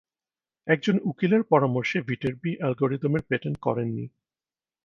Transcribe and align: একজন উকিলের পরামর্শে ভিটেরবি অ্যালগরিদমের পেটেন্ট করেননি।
একজন 0.67 0.95
উকিলের 1.03 1.43
পরামর্শে 1.43 1.97
ভিটেরবি 2.01 2.51
অ্যালগরিদমের 2.57 3.23
পেটেন্ট 3.29 3.57
করেননি। 3.57 4.05